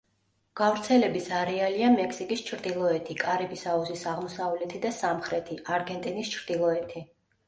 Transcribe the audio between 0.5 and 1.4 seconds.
გავრცელების